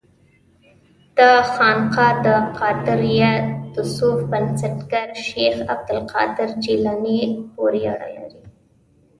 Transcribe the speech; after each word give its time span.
دا 1.17 1.33
خانقاه 1.53 2.13
د 2.25 2.27
قادریه 2.57 3.33
تصوف 3.73 4.19
بنسټګر 4.31 5.07
شیخ 5.27 5.55
عبدالقادر 5.73 6.49
جیلاني 6.63 7.19
پورې 7.53 7.81
اړه 7.93 8.09
لري. 8.17 8.43